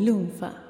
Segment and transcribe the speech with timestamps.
[0.00, 0.69] Lunfa.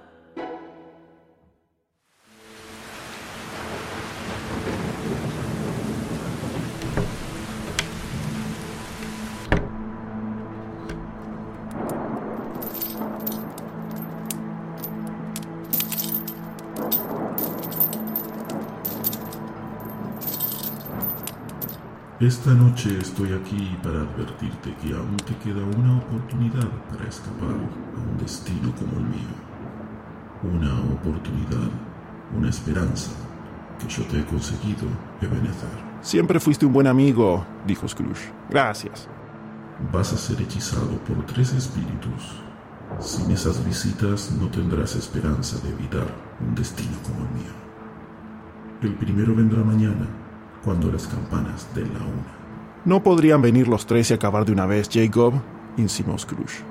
[22.21, 28.11] Esta noche estoy aquí para advertirte que aún te queda una oportunidad para escapar a
[28.11, 29.33] un destino como el mío.
[30.43, 31.71] Una oportunidad,
[32.37, 33.13] una esperanza
[33.79, 34.87] que yo te he conseguido,
[35.23, 35.71] Ebenezer.
[36.03, 38.31] Siempre fuiste un buen amigo, dijo Scrooge.
[38.51, 39.09] Gracias.
[39.91, 42.43] Vas a ser hechizado por tres espíritus.
[42.99, 46.07] Sin esas visitas no tendrás esperanza de evitar
[46.47, 47.53] un destino como el mío.
[48.83, 50.07] El primero vendrá mañana
[50.65, 52.41] cuando las campanas den la una.
[52.85, 55.35] ¿No podrían venir los tres y acabar de una vez, Jacob?
[55.77, 56.63] insinuó Scrooge.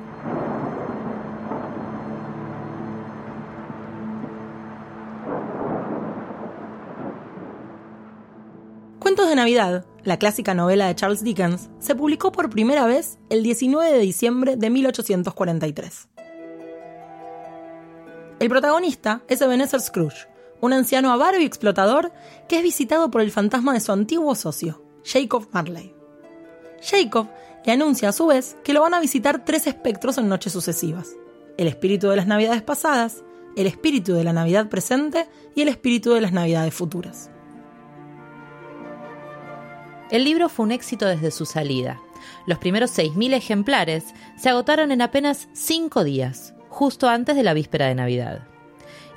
[8.99, 13.43] Cuentos de Navidad, la clásica novela de Charles Dickens, se publicó por primera vez el
[13.43, 16.07] 19 de diciembre de 1843.
[18.39, 20.27] El protagonista es Ebenezer Scrooge,
[20.61, 22.11] un anciano avaro y explotador
[22.47, 25.93] que es visitado por el fantasma de su antiguo socio, Jacob Marley.
[26.81, 27.27] Jacob
[27.65, 31.09] le anuncia a su vez que lo van a visitar tres espectros en noches sucesivas:
[31.57, 33.23] el espíritu de las Navidades pasadas,
[33.55, 37.31] el espíritu de la Navidad presente y el espíritu de las Navidades futuras.
[40.09, 42.01] El libro fue un éxito desde su salida.
[42.47, 44.05] Los primeros 6.000 ejemplares
[44.37, 48.47] se agotaron en apenas 5 días, justo antes de la víspera de Navidad.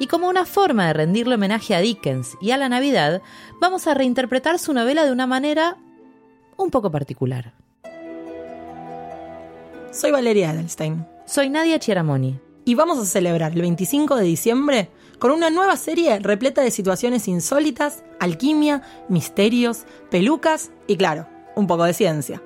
[0.02, 3.22] Y como una forma de rendirle homenaje a Dickens y a la Navidad,
[3.60, 5.76] vamos a reinterpretar su novela de una manera
[6.56, 7.54] un poco particular.
[9.92, 11.06] Soy Valeria Edelstein.
[11.24, 12.36] Soy Nadia Chiaramoni.
[12.64, 17.28] Y vamos a celebrar el 25 de diciembre con una nueva serie repleta de situaciones
[17.28, 22.42] insólitas, alquimia, misterios, pelucas y claro, un poco de ciencia.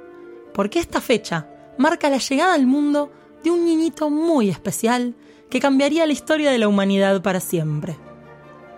[0.53, 3.11] Porque esta fecha marca la llegada al mundo
[3.43, 5.15] de un niñito muy especial
[5.51, 7.97] que cambiaría la historia de la humanidad para siempre.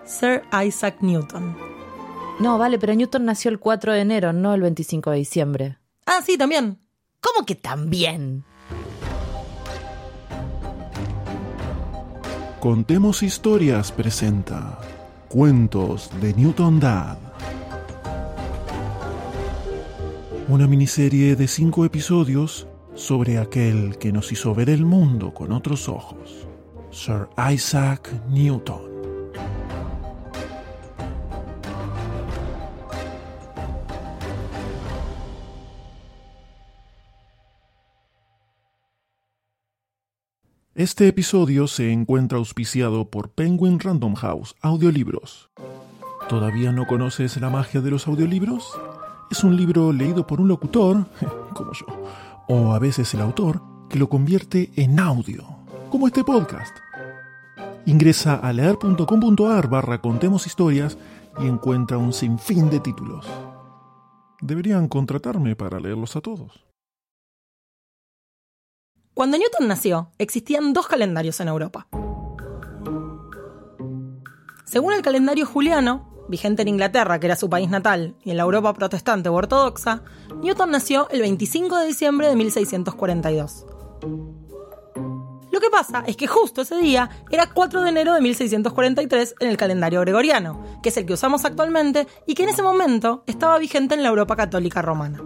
[0.05, 1.55] Sir Isaac Newton.
[2.39, 5.77] No, vale, pero Newton nació el 4 de enero, no el 25 de diciembre.
[6.05, 6.79] Ah, sí, también.
[7.19, 8.45] ¿Cómo que también?
[12.59, 14.79] Contemos Historias presenta
[15.29, 17.17] Cuentos de Newton Dad.
[20.47, 25.87] Una miniserie de cinco episodios sobre aquel que nos hizo ver el mundo con otros
[25.87, 26.47] ojos,
[26.91, 28.89] Sir Isaac Newton.
[40.73, 45.49] Este episodio se encuentra auspiciado por Penguin Random House Audiolibros.
[46.29, 48.65] ¿Todavía no conoces la magia de los audiolibros?
[49.29, 51.05] Es un libro leído por un locutor,
[51.53, 51.85] como yo,
[52.47, 55.58] o a veces el autor, que lo convierte en audio,
[55.89, 56.75] como este podcast.
[57.85, 60.97] Ingresa a leer.com.ar barra contemos historias
[61.39, 63.25] y encuentra un sinfín de títulos.
[64.41, 66.65] Deberían contratarme para leerlos a todos.
[69.13, 71.87] Cuando Newton nació, existían dos calendarios en Europa.
[74.63, 78.43] Según el calendario juliano, vigente en Inglaterra, que era su país natal, y en la
[78.43, 80.03] Europa protestante o ortodoxa,
[80.41, 83.65] Newton nació el 25 de diciembre de 1642.
[85.59, 89.49] Lo que pasa es que justo ese día era 4 de enero de 1643 en
[89.49, 93.59] el calendario gregoriano, que es el que usamos actualmente y que en ese momento estaba
[93.59, 95.21] vigente en la Europa católica romana.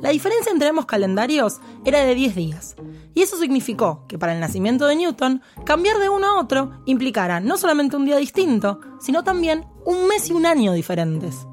[0.00, 2.74] La diferencia entre ambos calendarios era de 10 días,
[3.14, 7.38] y eso significó que para el nacimiento de Newton, cambiar de uno a otro implicara
[7.38, 11.46] no solamente un día distinto, sino también un mes y un año diferentes.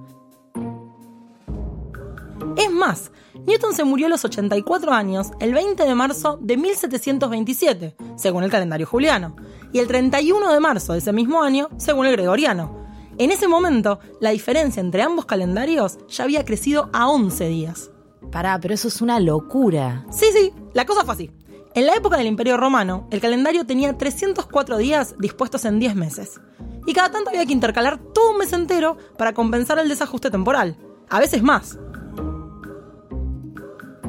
[2.57, 3.11] Es más,
[3.45, 8.51] Newton se murió a los 84 años el 20 de marzo de 1727, según el
[8.51, 9.35] calendario juliano,
[9.71, 12.83] y el 31 de marzo de ese mismo año, según el gregoriano.
[13.17, 17.91] En ese momento, la diferencia entre ambos calendarios ya había crecido a 11 días.
[18.31, 20.05] Pará, pero eso es una locura.
[20.11, 21.31] Sí, sí, la cosa fue así.
[21.75, 26.39] En la época del Imperio Romano, el calendario tenía 304 días dispuestos en 10 meses.
[26.85, 30.77] Y cada tanto había que intercalar todo un mes entero para compensar el desajuste temporal.
[31.09, 31.79] A veces más.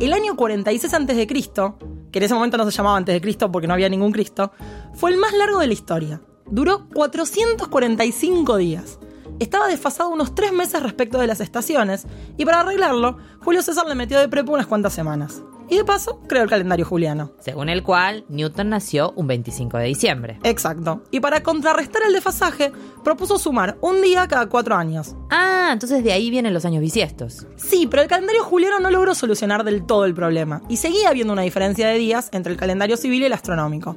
[0.01, 3.69] El año 46 a.C., que en ese momento no se llamaba antes de Cristo porque
[3.69, 4.53] no había ningún Cristo,
[4.93, 6.21] fue el más largo de la historia.
[6.47, 8.99] Duró 445 días.
[9.39, 12.07] Estaba desfasado unos 3 meses respecto de las estaciones,
[12.37, 15.43] y para arreglarlo, Julio César le metió de prepo unas cuantas semanas.
[15.69, 17.33] Y de paso, creó el calendario juliano.
[17.41, 20.39] Según el cual, Newton nació un 25 de diciembre.
[20.43, 21.03] Exacto.
[21.11, 22.71] Y para contrarrestar el desfasaje,
[23.03, 25.17] propuso sumar un día cada cuatro años.
[25.31, 27.47] Ah, entonces de ahí vienen los años bisiestos.
[27.57, 30.63] Sí, pero el calendario juliano no logró solucionar del todo el problema.
[30.69, 33.97] Y seguía habiendo una diferencia de días entre el calendario civil y el astronómico.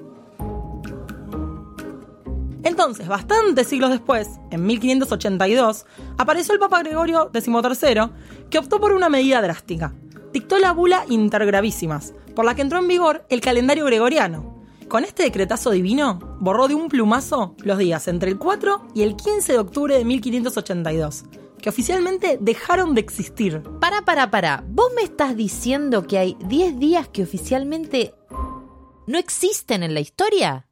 [2.64, 5.86] Entonces, bastantes siglos después, en 1582,
[6.18, 8.10] apareció el Papa Gregorio XIII,
[8.50, 9.94] que optó por una medida drástica.
[10.38, 14.62] Dictó la bula Intergravísimas, por la que entró en vigor el calendario gregoriano.
[14.88, 19.16] Con este decretazo divino, borró de un plumazo los días entre el 4 y el
[19.16, 21.24] 15 de octubre de 1582,
[21.60, 23.64] que oficialmente dejaron de existir.
[23.82, 24.64] Para, para, para.
[24.68, 28.14] ¿Vos me estás diciendo que hay 10 días que oficialmente
[29.08, 30.68] no existen en la historia?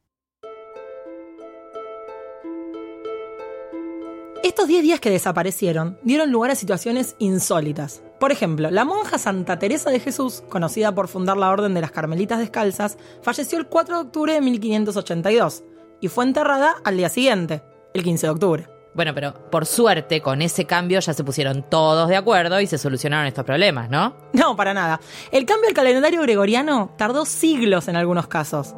[4.44, 8.04] Estos 10 días que desaparecieron dieron lugar a situaciones insólitas.
[8.18, 11.90] Por ejemplo, la monja Santa Teresa de Jesús, conocida por fundar la Orden de las
[11.90, 15.64] Carmelitas Descalzas, falleció el 4 de octubre de 1582
[16.00, 18.68] y fue enterrada al día siguiente, el 15 de octubre.
[18.94, 22.78] Bueno, pero por suerte con ese cambio ya se pusieron todos de acuerdo y se
[22.78, 24.16] solucionaron estos problemas, ¿no?
[24.32, 25.00] No, para nada.
[25.30, 28.74] El cambio al calendario gregoriano tardó siglos en algunos casos.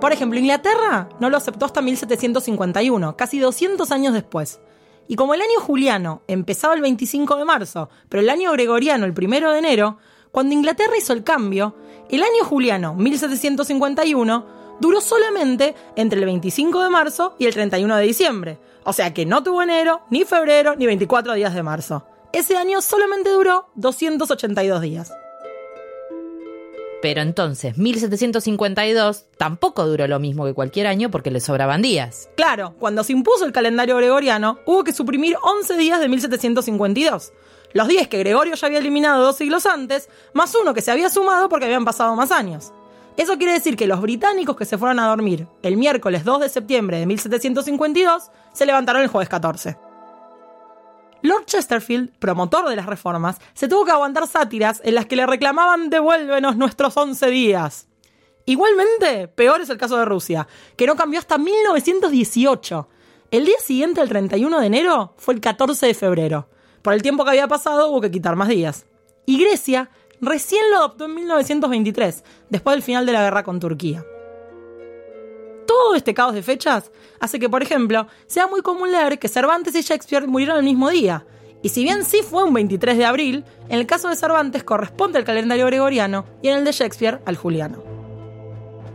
[0.00, 4.60] Por ejemplo, Inglaterra no lo aceptó hasta 1751, casi 200 años después.
[5.08, 9.14] Y como el año juliano empezaba el 25 de marzo, pero el año gregoriano el
[9.16, 9.98] 1 de enero,
[10.32, 11.76] cuando Inglaterra hizo el cambio,
[12.10, 14.46] el año juliano 1751
[14.80, 18.58] duró solamente entre el 25 de marzo y el 31 de diciembre.
[18.84, 22.04] O sea que no tuvo enero, ni febrero, ni 24 días de marzo.
[22.32, 25.12] Ese año solamente duró 282 días.
[27.02, 32.28] Pero entonces, 1752 tampoco duró lo mismo que cualquier año porque le sobraban días.
[32.36, 37.32] Claro, cuando se impuso el calendario gregoriano, hubo que suprimir 11 días de 1752.
[37.72, 41.10] Los días que Gregorio ya había eliminado dos siglos antes, más uno que se había
[41.10, 42.72] sumado porque habían pasado más años.
[43.16, 46.48] Eso quiere decir que los británicos que se fueron a dormir el miércoles 2 de
[46.48, 49.85] septiembre de 1752 se levantaron el jueves 14.
[51.22, 55.26] Lord Chesterfield, promotor de las reformas, se tuvo que aguantar sátiras en las que le
[55.26, 57.88] reclamaban devuélvenos nuestros 11 días.
[58.44, 60.46] Igualmente, peor es el caso de Rusia,
[60.76, 62.88] que no cambió hasta 1918.
[63.32, 66.48] El día siguiente, el 31 de enero, fue el 14 de febrero.
[66.82, 68.86] Por el tiempo que había pasado hubo que quitar más días.
[69.26, 69.90] Y Grecia
[70.20, 74.04] recién lo adoptó en 1923, después del final de la guerra con Turquía.
[75.66, 76.90] Todo este caos de fechas
[77.20, 80.90] hace que, por ejemplo, sea muy común leer que Cervantes y Shakespeare murieron el mismo
[80.90, 81.24] día.
[81.62, 85.18] Y si bien sí fue un 23 de abril, en el caso de Cervantes corresponde
[85.18, 87.82] al calendario gregoriano y en el de Shakespeare al juliano.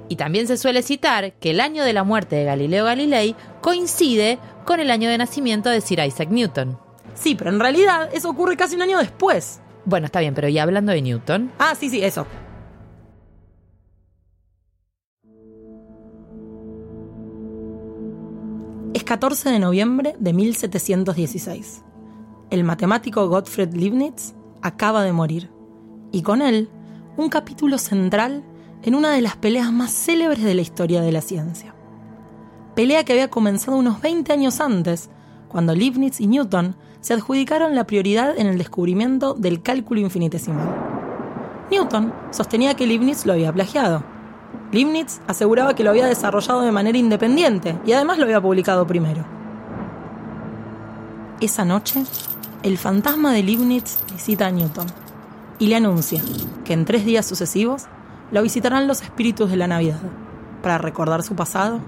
[0.07, 4.39] Y también se suele citar que el año de la muerte de Galileo Galilei coincide
[4.65, 6.77] con el año de nacimiento de Sir Isaac Newton.
[7.13, 9.61] Sí, pero en realidad eso ocurre casi un año después.
[9.85, 11.51] Bueno, está bien, pero y hablando de Newton.
[11.59, 12.27] Ah, sí, sí, eso.
[19.11, 21.83] 14 de noviembre de 1716.
[22.49, 25.51] El matemático Gottfried Leibniz acaba de morir.
[26.13, 26.69] Y con él,
[27.17, 28.41] un capítulo central
[28.83, 31.75] en una de las peleas más célebres de la historia de la ciencia.
[32.73, 35.09] Pelea que había comenzado unos 20 años antes,
[35.49, 40.69] cuando Leibniz y Newton se adjudicaron la prioridad en el descubrimiento del cálculo infinitesimal.
[41.69, 44.05] Newton sostenía que Leibniz lo había plagiado,
[44.71, 49.25] Leibniz aseguraba que lo había desarrollado de manera independiente y además lo había publicado primero.
[51.41, 52.03] Esa noche,
[52.63, 54.87] el fantasma de Leibniz visita a Newton
[55.59, 56.21] y le anuncia
[56.63, 57.87] que en tres días sucesivos
[58.31, 59.99] lo visitarán los espíritus de la Navidad
[60.63, 61.79] para recordar su pasado,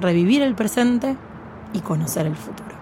[0.00, 1.16] revivir el presente
[1.72, 2.74] y conocer el futuro.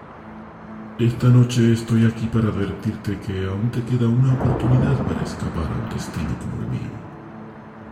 [0.97, 5.83] Esta noche estoy aquí para advertirte que aún te queda una oportunidad para escapar a
[5.83, 7.02] un destino como el mío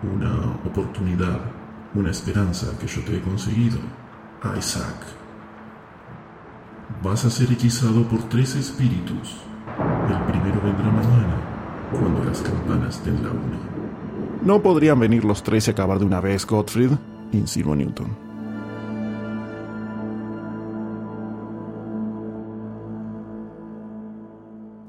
[0.04, 1.40] una oportunidad,
[1.94, 3.80] una esperanza que yo te he conseguido,
[4.58, 4.96] Isaac.
[7.04, 9.38] Vas a ser hechizado por tres espíritus.
[10.10, 11.36] El primero vendrá mañana,
[11.92, 13.82] cuando las campanas den la una.
[14.44, 16.92] ¿No podrían venir los tres y acabar de una vez, Gottfried?
[17.32, 18.32] insinuó Newton.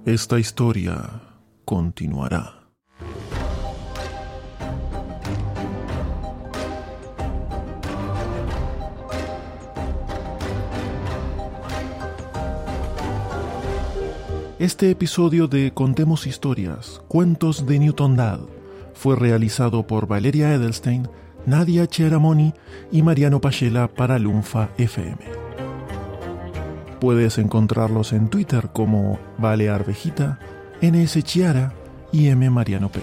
[0.04, 1.22] Esta historia
[1.64, 2.61] continuará.
[14.62, 18.38] Este episodio de Contemos Historias, Cuentos de Newton Dad,
[18.94, 21.08] fue realizado por Valeria Edelstein,
[21.46, 22.54] Nadia Cheramoni
[22.92, 25.18] y Mariano Pachela para Lunfa FM.
[27.00, 30.38] Puedes encontrarlos en Twitter como Vale Arvejita,
[30.80, 31.72] NS Chiara
[32.12, 32.48] y M.
[32.48, 33.00] Mariano P.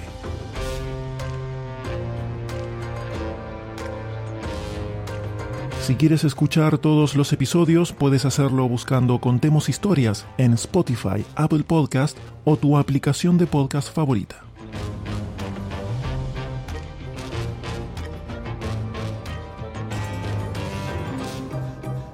[5.89, 12.15] Si quieres escuchar todos los episodios, puedes hacerlo buscando Contemos Historias en Spotify, Apple Podcast
[12.46, 14.43] o tu aplicación de podcast favorita.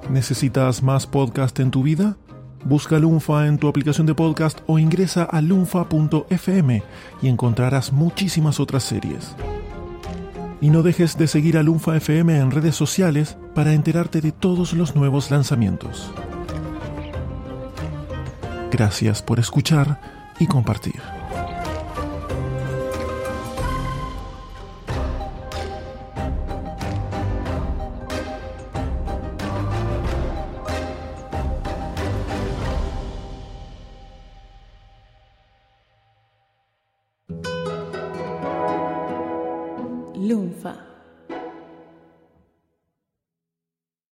[0.08, 2.16] ¿Necesitas más podcast en tu vida?
[2.64, 6.82] Busca Lunfa en tu aplicación de podcast o ingresa a lunfa.fm
[7.20, 9.36] y encontrarás muchísimas otras series.
[10.62, 14.74] Y no dejes de seguir a Lunfa FM en redes sociales para enterarte de todos
[14.74, 16.12] los nuevos lanzamientos.
[18.70, 19.98] Gracias por escuchar
[20.38, 21.15] y compartir.